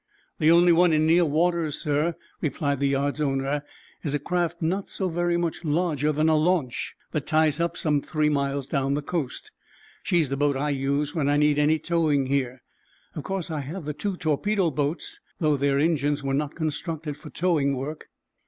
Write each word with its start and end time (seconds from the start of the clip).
"The 0.39 0.49
only 0.49 0.71
one 0.73 0.93
in 0.93 1.05
near 1.05 1.25
waters, 1.25 1.77
sir," 1.79 2.15
replied 2.41 2.79
the 2.79 2.87
yard's 2.87 3.21
owner, 3.21 3.63
"is 4.01 4.15
a 4.15 4.19
craft, 4.19 4.59
not 4.59 4.89
so 4.89 5.09
very 5.09 5.37
much 5.37 5.63
larger 5.63 6.11
than 6.11 6.27
a 6.27 6.35
launch, 6.35 6.95
that 7.11 7.27
ties 7.27 7.59
up 7.59 7.77
some 7.77 8.01
three 8.01 8.27
miles 8.27 8.65
down 8.65 8.95
the 8.95 9.03
coast. 9.03 9.51
She's 10.01 10.29
the 10.29 10.35
boat 10.37 10.55
I 10.57 10.71
use 10.71 11.13
when 11.13 11.29
I 11.29 11.37
need 11.37 11.59
any 11.59 11.77
towing 11.77 12.25
here. 12.25 12.63
Of 13.13 13.21
course, 13.23 13.51
I 13.51 13.59
have 13.59 13.85
the 13.85 13.93
two 13.93 14.15
torpedo 14.17 14.71
boats, 14.71 15.19
though 15.39 15.55
their 15.55 15.77
engines 15.77 16.23
were 16.23 16.33
not 16.33 16.55
constructed 16.55 17.15
for 17.15 17.29
towing 17.29 17.75
work." 17.77 18.09